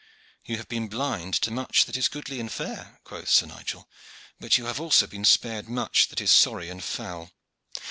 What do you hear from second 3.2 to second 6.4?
Sir Nigel, "but you have also been spared much that is